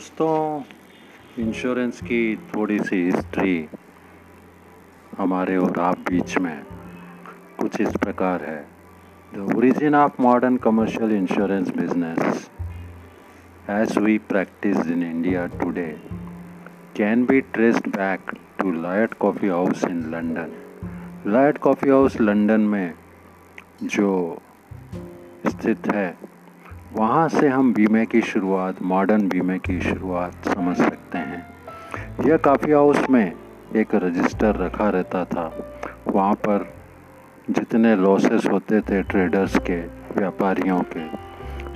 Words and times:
दोस्तों 0.00 0.62
इंश्योरेंस 1.38 2.00
की 2.02 2.36
थोड़ी 2.36 2.78
सी 2.78 2.96
हिस्ट्री 3.04 3.68
हमारे 5.18 5.56
और 5.56 5.80
आप 5.80 5.98
बीच 5.98 6.36
में 6.38 6.62
कुछ 7.60 7.80
इस 7.80 7.96
प्रकार 7.96 8.44
है। 8.44 8.64
The 9.34 9.56
origin 9.56 9.94
of 9.94 10.22
modern 10.22 10.56
commercial 10.56 11.12
insurance 11.12 11.68
business 11.68 12.50
as 13.70 13.98
we 13.98 14.16
practice 14.18 14.76
in 14.86 15.02
India 15.02 15.46
today 15.58 15.86
can 16.96 17.26
be 17.26 17.40
traced 17.40 17.88
back 17.88 18.34
to 18.58 18.72
Lloyd 18.72 19.14
coffee 19.14 19.48
house 19.48 19.84
in 19.84 20.02
London 20.10 20.56
Lloyd 21.26 21.58
coffee 21.58 21.90
house 21.90 22.20
London 22.20 22.60
में 22.60 22.94
जो 23.82 24.38
स्थित 25.46 25.92
है 25.92 26.29
वहाँ 26.92 27.28
से 27.28 27.48
हम 27.48 27.74
बीमे 27.74 28.06
की 28.06 28.20
शुरुआत 28.20 28.82
मॉडर्न 28.82 29.28
बीमे 29.28 29.58
की 29.58 29.80
शुरुआत 29.80 30.48
समझ 30.48 30.76
सकते 30.76 31.18
हैं। 31.18 31.46
यह 32.26 32.36
काफ़ी 32.36 32.72
हाउस 32.72 33.10
में 33.10 33.32
एक 33.76 33.94
रजिस्टर 33.94 34.56
रखा 34.56 34.88
रहता 34.90 35.24
था। 35.24 35.72
वहाँ 36.06 36.34
पर 36.34 36.74
जितने 37.50 37.96
लॉसेस 37.96 38.46
होते 38.46 38.80
थे 38.80 39.02
ट्रेडर्स 39.02 39.58
के, 39.58 39.80
व्यापारियों 40.20 40.82
के 40.96 41.30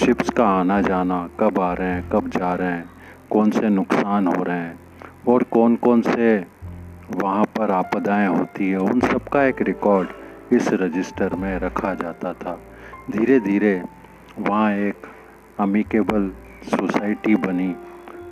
शिप्स 0.00 0.30
का 0.30 0.48
आना 0.48 0.80
जाना 0.80 1.28
कब 1.40 1.58
आ 1.58 1.72
रहे 1.72 1.88
हैं, 1.88 2.10
कब 2.10 2.28
जा 2.28 2.54
रहे 2.54 2.72
हैं, 2.72 2.90
कौन 3.30 3.50
से 3.50 3.68
नुकसान 3.68 4.26
हो 4.26 4.42
रहे 4.42 4.58
हैं, 4.58 4.80
और 5.28 5.42
कौन 5.42 5.76
कौन 5.76 6.02
से 6.02 6.46
वहाँ 7.16 7.44
पर 7.44 7.70
आपदाएँ 7.70 8.28
होती 8.28 8.70
है, 8.70 8.78
उन 8.78 9.00
सब 9.00 9.28
का 9.28 9.44
एक 9.44 9.62
रिकॉर्ड 9.62 10.08
इस 10.52 10.72
रजिस्टर 10.72 11.34
में 11.34 11.58
रखा 11.58 11.94
जाता 11.94 12.32
था। 12.32 12.60
धीरे 13.10 13.40
धीरे 13.40 13.82
वहाँ 14.38 14.72
एक 14.72 14.94
अमिकेबल 15.60 16.32
सोसाइटी 16.64 17.34
बनी 17.34 17.74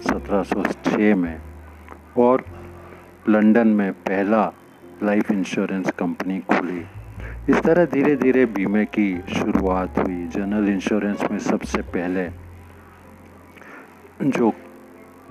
1706 0.06 1.14
में 1.14 1.40
और 2.18 2.44
लंदन 3.28 3.68
में 3.68 3.92
पहला 3.92 4.52
लाइफ 5.02 5.30
इंश्योरेंस 5.30 5.90
कंपनी 5.90 6.38
खुली। 6.38 6.86
इस 7.48 7.62
तरह 7.62 7.84
धीरे 7.84 8.16
धीरे 8.16 8.46
बीमे 8.46 8.84
की 8.84 9.20
शुरुआत 9.34 9.98
हुई। 9.98 10.26
जनरल 10.26 10.68
इंश्योरेंस 10.68 11.24
में 11.30 11.38
सबसे 11.38 11.82
पहले 11.82 12.30
जो 14.22 14.52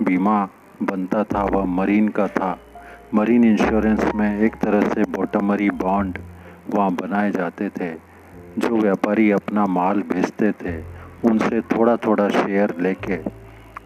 बीमा 0.02 0.48
बनता 0.82 1.24
था 1.24 1.44
वह 1.44 1.64
मरीन 1.64 2.08
का 2.08 2.28
था। 2.28 2.58
मरीन 3.14 3.44
इंश्योरेंस 3.44 4.10
में 4.14 4.40
एक 4.40 4.54
तरह 4.54 4.88
से 4.88 5.02
बॉटमरी 5.02 5.70
बॉन्ड 5.70 6.18
वहाँ 6.70 6.90
बनाए 6.90 7.30
जाते 7.30 7.68
थे। 7.68 8.05
जो 8.58 8.76
व्यापारी 8.76 9.30
अपना 9.30 9.64
माल 9.66 10.02
भेजते 10.02 10.52
थे, 10.52 10.76
उनसे 11.24 11.60
थोड़ा 11.60 11.96
थोड़ा 11.96 12.28
शेयर 12.28 12.74
लेके 12.80 13.18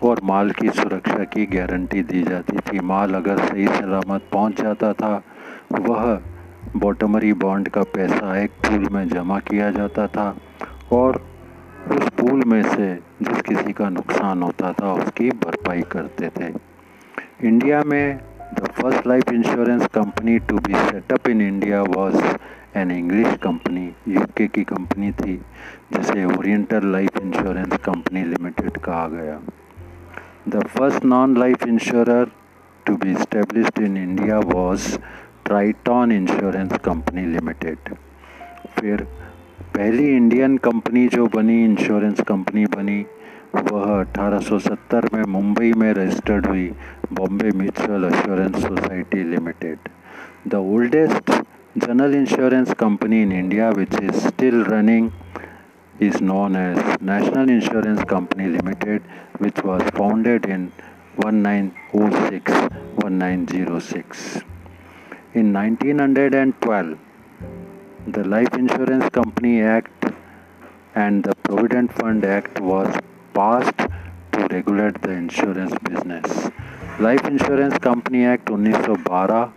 और 0.02 0.20
माल 0.24 0.50
की 0.50 0.68
सुरक्षा 0.70 1.24
की 1.24 1.46
गारंटी 1.46 2.02
दी 2.02 2.22
जाती 2.22 2.56
थी। 2.58 2.80
माल 2.80 3.14
अगर 3.14 3.38
सही 3.38 3.66
सलामत 3.68 4.28
पहुँच 4.32 4.60
जाता 4.62 4.92
था, 4.92 5.22
वह 5.72 6.20
बॉटमरी 6.76 7.32
बॉन्ड 7.32 7.68
का 7.68 7.82
पैसा 7.94 8.36
एक 8.38 8.50
पूल 8.66 8.88
में 8.92 9.08
जमा 9.08 9.38
किया 9.38 9.70
जाता 9.70 10.06
था 10.06 10.34
और 10.92 11.16
उस 11.90 12.08
पूल 12.10 12.42
में 12.46 12.62
से 12.62 12.94
जिस 13.22 13.42
किसी 13.42 13.72
का 13.72 13.88
नुकसान 13.88 14.42
होता 14.42 14.72
था, 14.72 14.92
उसकी 14.92 15.30
भरपाई 15.30 15.82
करते 15.82 16.28
थे। 16.28 16.52
इंडिया 17.48 17.82
में 17.86 18.18
the 18.54 18.68
first 18.72 19.06
life 19.06 19.32
insurance 19.32 19.86
company 19.86 20.38
to 20.38 20.58
be 20.58 20.74
set up 20.74 21.28
in 21.28 21.40
India 21.40 21.82
was 21.82 22.16
an 22.76 22.90
English 22.90 23.36
company 23.42 23.86
UK 24.08 24.46
की 24.46 24.64
कंपनी 24.64 25.12
थी, 25.12 25.36
जिसे 25.92 26.24
Oriental 26.24 26.86
Life 26.86 27.16
Insurance 27.22 27.76
Company 27.76 28.24
Limited 28.24 28.70
कहा 28.70 29.08
गया। 29.08 29.40
The 30.48 30.62
first 30.66 31.04
non 31.04 31.36
life 31.36 31.66
insurer 31.66 32.30
to 32.86 32.96
be 32.96 33.14
established 33.14 33.80
in 33.82 33.96
India 33.96 34.38
was 34.38 34.98
Triton 35.44 36.12
Insurance 36.12 36.72
Company 36.84 37.26
Limited 37.26 37.94
फिर 38.78 39.02
पहली 39.76 40.06
Indian 40.16 40.56
company 40.56 41.06
जो 41.08 41.26
बनी 41.26 41.64
insurance 41.64 42.20
company 42.20 42.66
बनी, 42.66 43.04
वह 43.54 44.00
1870 44.02 45.12
में 45.14 45.22
मुंबई 45.28 45.72
में 45.72 45.92
रजिस्टर्ड 45.92 46.46
हुई, 46.46 46.66
Bombay 47.12 47.50
Mutual 47.58 48.04
Assurance 48.04 48.56
Society 48.56 49.22
Limited 49.24 49.88
the 50.48 50.54
oldest 50.54 51.39
general 51.78 52.12
insurance 52.12 52.74
company 52.74 53.22
in 53.22 53.30
India 53.30 53.70
which 53.72 53.94
is 54.02 54.20
still 54.24 54.64
running 54.64 55.12
is 56.00 56.20
known 56.20 56.56
as 56.56 57.00
National 57.00 57.48
Insurance 57.48 58.02
Company 58.04 58.48
Limited 58.48 59.02
which 59.38 59.62
was 59.62 59.80
founded 59.90 60.46
in 60.46 60.72
1906 61.14 62.50
1906 62.52 64.42
in 65.34 65.52
1912 65.52 66.98
the 68.08 68.24
Life 68.24 68.52
Insurance 68.54 69.08
Company 69.10 69.62
Act 69.62 70.06
and 70.96 71.22
the 71.22 71.36
Provident 71.44 71.92
Fund 71.92 72.24
Act 72.24 72.58
was 72.58 72.92
passed 73.32 73.78
to 74.32 74.48
regulate 74.50 75.00
the 75.02 75.12
insurance 75.12 75.72
business. 75.88 76.50
Life 76.98 77.24
Insurance 77.26 77.78
Company 77.78 78.24
Act 78.24 78.50
1912 78.50 79.52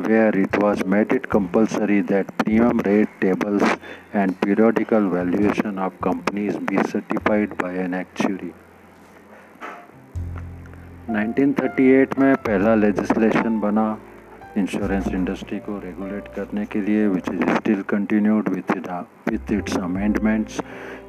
where 0.00 0.36
it 0.38 0.56
was 0.58 0.84
made 0.84 1.12
it 1.12 1.28
compulsory 1.28 2.00
that 2.02 2.26
premium 2.38 2.78
rate 2.78 3.08
tables 3.20 3.62
and 4.12 4.40
periodical 4.40 5.08
valuation 5.08 5.78
of 5.78 6.00
companies 6.00 6.56
be 6.56 6.76
certified 6.84 7.56
by 7.58 7.72
an 7.72 7.94
actuary. 7.94 8.52
1938 11.08 12.18
में 12.18 12.34
पहला 12.36 12.74
legislation 12.74 13.60
बना 13.60 13.86
insurance 14.58 15.06
industry 15.08 15.58
को 15.58 15.78
regulate 15.78 16.28
करने 16.36 16.64
के 16.66 16.80
लिए 16.80 17.06
which 17.08 17.28
is 17.32 17.48
still 17.56 17.82
continued 17.90 18.48
with 18.48 18.76
with 19.30 19.52
its 19.52 19.76
amendments 19.78 20.60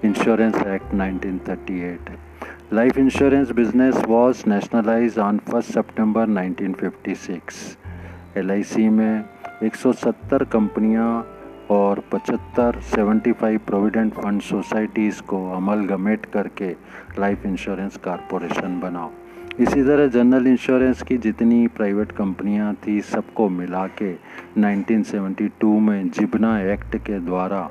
insurance 0.05 0.55
act 0.55 0.93
1938 0.93 2.73
life 2.73 2.97
insurance 2.97 3.51
business 3.61 4.01
was 4.09 4.43
nationalised 4.47 5.19
on 5.19 5.39
1 5.53 5.61
September 5.73 6.27
1956 6.27 7.80
LIC 8.38 8.78
में 8.78 9.24
170 9.62 10.44
कंपनियाँ 10.44 11.26
और 11.70 12.02
75 12.14 12.80
75 12.80 13.58
प्रोविडेंट 13.58 14.12
फंड 14.12 14.40
सोसाइटीज़ 14.40 15.22
को 15.22 15.52
अमलगमेट 15.52 16.26
करके 16.26 16.76
लाइफ 17.18 17.46
इंश्योरेंस 17.46 17.96
कॉरपोरेशन 17.96 18.80
बनाओ। 18.80 19.10
इसी 19.60 19.82
तरह 19.82 20.06
जनरल 20.06 20.46
इंश्योरेंस 20.46 21.02
की 21.02 21.16
जितनी 21.16 21.66
प्राइवेट 21.66 22.12
कंपनियाँ 22.12 22.76
थी, 22.86 23.00
सबको 23.00 23.48
मिला 23.48 23.86
के 23.86 24.14
1972 24.60 25.80
में 25.80 26.10
जिबना 26.10 26.60
एक्ट 26.60 26.96
के 26.96 27.20
द्वारा 27.20 27.70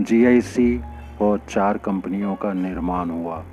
जीआईसी 0.00 0.80
और 1.20 1.40
चार 1.48 1.78
कंपनियों 1.78 2.34
का 2.34 2.52
निर्माण 2.52 3.10
हुआ। 3.10 3.44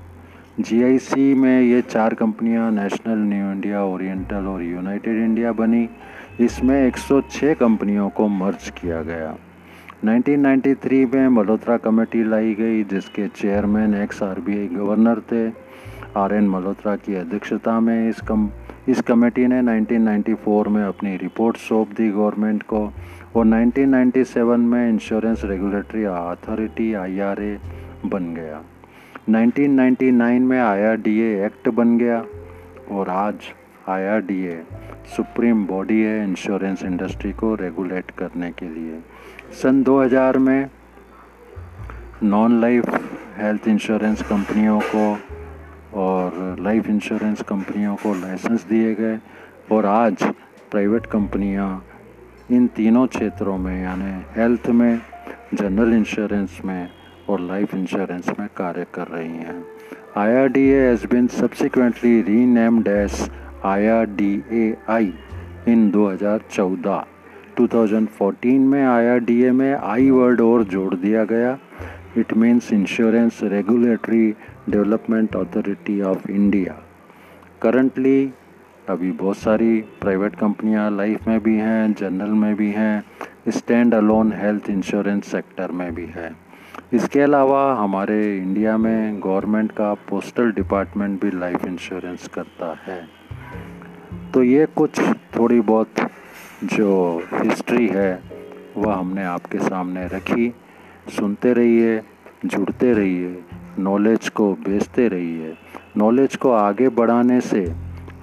जीआईसी 0.59 1.33
में 1.33 1.61
ये 1.61 1.81
चार 1.81 2.13
कंपनियाँ 2.13 2.71
नेशनल, 2.71 3.17
न्यू 3.17 3.51
इंडिया, 3.51 3.83
ओरिएंटल 3.83 4.45
और 4.45 4.63
यूनाइटेड 4.63 5.17
इंडिया 5.17 5.51
बनी। 5.51 5.89
इसमें 6.39 6.88
106 6.88 7.53
कंपनियों 7.53 8.09
को 8.09 8.27
मर्ज 8.27 8.69
किया 8.69 9.01
गया। 9.01 9.38
1993 10.05 11.05
में 11.05 11.27
मल्होत्रा 11.27 11.77
कमेटी 11.77 12.23
लाई 12.23 12.53
गई, 12.53 12.83
जिसके 12.83 13.27
चेयरमैन 13.27 13.94
एक्स 13.94 14.23
आरबीआई 14.23 14.67
गवर्नर 14.67 15.19
थे। 15.19 15.49
आर 16.19 16.33
एन 16.33 16.47
मल्होत्रा 16.47 16.95
की 16.95 17.16
अध्यक्षता 17.16 17.79
में 17.79 18.09
इस 18.09 18.21
कम, 18.21 18.49
इस 18.89 19.01
कमेटी 19.01 19.47
ने 19.47 19.61
1994 19.61 20.67
में 20.67 20.83
अपनी 20.83 21.17
रिपोर्ट 21.17 21.57
सौंप 21.57 21.89
दी 21.89 22.09
गवर्नमेंट 22.09 22.63
को, 22.63 22.94
और 23.35 23.45
1997 23.45 24.57
में 24.57 24.89
इंश्योरेंस 24.89 25.41
रेगुलेटरी 25.45 26.03
अथॉरिटी 26.03 26.94
आईआरए 26.94 27.59
बन 28.06 28.33
गया। 28.33 28.62
1999 29.30 30.39
में 30.39 30.59
आईआरडीए 30.59 31.45
एक्ट 31.45 31.69
बन 31.69 31.97
गया, 31.97 32.25
और 32.91 33.09
आज 33.09 33.35
आईआरडीए, 33.89 34.62
सुप्रीम 35.15 35.65
बॉडी 35.68 36.00
है 36.01 36.24
इंश्योरेंस 36.24 36.83
इंडस्ट्री 36.83 37.31
को 37.31 37.53
रेगुलेट 37.56 38.12
करने 38.12 38.51
के 38.51 38.65
लिए। 38.65 39.00
सन 39.62 39.81
2000 39.83 40.38
में 40.38 40.69
नॉन 42.24 42.59
लाइफ 42.62 42.85
हेल्थ 43.38 43.68
इंश्योरेंस 43.68 44.21
कंपनियों 44.21 44.80
को 44.95 46.00
और 46.00 46.56
लाइफ 46.59 46.88
इंश्योरेंस 46.89 47.41
कंपनियों 47.41 47.95
को 47.95 48.13
लाइसेंस 48.13 48.65
दिए 48.65 48.94
गए 48.95 49.19
और 49.71 49.85
आज 49.85 50.24
प्राइवेट 50.71 51.06
कंपनियाँ 51.06 51.85
इन 52.51 52.68
तीनों 52.68 53.06
क्षेत्रों 53.07 53.57
में, 53.57 53.83
यानी 53.83 54.13
हेल्थ 54.38 54.69
में 54.69 55.01
जनरल 55.53 55.94
इंश्योरेंस 55.94 56.59
में 56.65 56.89
और 57.30 57.39
लाइफ 57.41 57.75
इंश्योरेंस 57.75 58.30
में 58.39 58.47
कार्य 58.57 58.85
कर 58.94 59.07
रही 59.07 59.27
हैं। 59.27 59.63
I 60.18 60.33
R 60.33 60.47
D 60.47 60.68
as 60.71 61.06
been 61.12 61.27
subsequently 61.27 62.21
renamed 62.21 62.88
as 62.88 63.30
R 63.65 64.06
D 64.06 64.44
A 64.51 64.77
I 64.89 65.13
in 65.68 65.92
2014 65.92 67.04
2014 67.60 68.60
में 68.60 68.83
आर 68.83 69.19
डी 69.19 69.44
ए 69.44 69.51
में 69.51 69.74
आई 69.74 70.10
वर्ड 70.10 70.42
और 70.42 70.63
जोड़ 70.63 70.95
दिया 70.95 71.24
गया। 71.24 71.57
It 72.18 72.33
means 72.33 72.74
Insurance 72.74 73.39
Regulatory 73.44 74.36
Development 74.69 75.36
Authority 75.36 76.01
of 76.01 76.31
India 76.31 76.83
Currently, 77.65 78.27
अभी 78.89 79.12
बहुत 79.12 79.38
सारी 79.38 79.81
प्राइवेट 79.81 80.36
कंपनियाँ 80.36 80.98
लाइफ 80.98 81.27
में 81.27 81.39
भी 81.44 81.56
हैं 81.57 81.94
जनरल 81.94 82.30
में 82.30 82.56
भी 82.56 82.71
हैं 82.71 83.04
stand 83.50 83.94
alone 83.94 84.33
health 84.33 84.69
insurance 84.69 85.25
sector 85.25 85.71
में 85.71 85.95
भी 85.95 86.06
है। 86.06 86.36
इसके 86.94 87.21
अलावा 87.21 87.75
हमारे 87.75 88.38
इंडिया 88.38 88.77
में 88.77 89.19
गवर्नमेंट 89.19 89.71
का 89.71 89.94
पोस्टल 89.94 90.51
डिपार्टमेंट 90.51 91.21
भी 91.21 91.31
लाइफ 91.31 91.66
इंश्योरेंस 91.66 92.27
करता 92.27 92.77
है। 92.88 93.22
तो 94.33 94.44
ये 94.44 94.65
कुछ 94.75 95.00
थोड़ी 95.35 95.59
बहुत 95.62 96.00
जो 96.63 96.91
हिस्ट्री 97.33 97.88
है, 97.88 98.21
वह 98.77 98.94
हमने 98.95 99.24
आपके 99.24 99.57
सामने 99.59 100.06
रखी। 100.07 100.53
सुनते 101.09 101.53
रहिए, 101.53 102.00
जुड़ते 102.45 102.94
रहिए 102.94 103.44
नॉलेज 103.80 104.30
को 104.30 104.51
बेचते 104.53 105.07
रहिए। 105.07 105.53
नॉलेज 105.97 106.35
को 106.35 106.51
आगे 106.51 106.89
बढ़ाने 106.89 107.39
से 107.41 107.65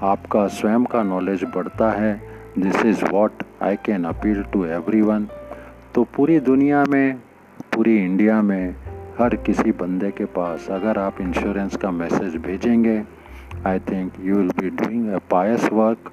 आपका 0.03 0.47
स्वयं 0.49 0.85
का 0.85 1.03
नॉलेज 1.03 1.45
बढ़ता 1.45 1.91
है। 1.93 2.13
This 2.59 2.85
is 2.85 3.05
what 3.05 3.43
I 3.63 3.77
can 3.77 4.05
appeal 4.05 4.43
to 4.43 4.65
everyone 5.03 5.27
तो 5.95 6.05
पूरी 6.17 6.41
दुनिया 6.41 6.85
में, 6.89 7.17
पूरी 7.75 7.97
इंडिया 8.05 8.41
में, 8.43 8.75
हर 9.19 9.37
किसी 9.37 9.73
बंदे 9.73 10.11
के 10.11 10.25
पास 10.25 10.69
अगर 10.71 10.99
आप 10.99 11.21
इंश्योरेंस 11.21 11.77
का 11.77 11.91
मैसेज 11.91 12.37
भेजेंगे 12.37 12.99
I 13.65 13.79
think 13.79 14.15
you 14.23 14.35
will 14.37 14.53
be 14.53 14.71
doing 14.71 15.15
a 15.15 15.21
pious 15.21 15.71
work. 15.71 16.13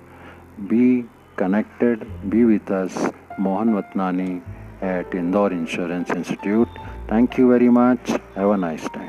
Be 0.67 1.05
connected, 1.37 2.05
be 2.29 2.43
with 2.43 2.69
us, 2.69 2.93
Mohan 3.39 3.69
Vatnani 3.75 4.41
at 4.81 5.13
Indore 5.13 5.53
Insurance 5.53 6.09
Institute. 6.09 6.67
Thank 7.07 7.37
you 7.37 7.49
very 7.49 7.69
much. 7.69 8.09
Have 8.35 8.49
a 8.49 8.57
nice 8.57 8.87
time. 8.89 9.06